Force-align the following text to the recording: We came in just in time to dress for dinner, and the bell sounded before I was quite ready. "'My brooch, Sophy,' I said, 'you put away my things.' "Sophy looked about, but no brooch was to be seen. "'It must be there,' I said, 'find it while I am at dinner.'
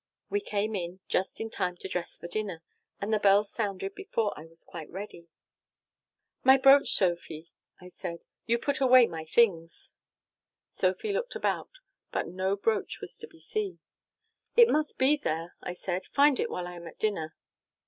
We 0.31 0.41
came 0.41 0.73
in 0.73 0.99
just 1.07 1.39
in 1.39 1.51
time 1.51 1.77
to 1.77 1.87
dress 1.87 2.17
for 2.17 2.25
dinner, 2.25 2.63
and 2.99 3.13
the 3.13 3.19
bell 3.19 3.43
sounded 3.43 3.93
before 3.93 4.33
I 4.35 4.47
was 4.47 4.63
quite 4.63 4.89
ready. 4.89 5.27
"'My 6.43 6.57
brooch, 6.57 6.93
Sophy,' 6.95 7.51
I 7.79 7.89
said, 7.89 8.25
'you 8.47 8.57
put 8.57 8.81
away 8.81 9.05
my 9.05 9.25
things.' 9.25 9.93
"Sophy 10.71 11.13
looked 11.13 11.35
about, 11.35 11.69
but 12.11 12.27
no 12.27 12.55
brooch 12.55 12.99
was 12.99 13.15
to 13.19 13.27
be 13.27 13.39
seen. 13.39 13.77
"'It 14.57 14.69
must 14.71 14.97
be 14.97 15.17
there,' 15.17 15.53
I 15.61 15.73
said, 15.73 16.05
'find 16.05 16.39
it 16.39 16.49
while 16.49 16.65
I 16.65 16.77
am 16.77 16.87
at 16.87 16.97
dinner.' 16.97 17.35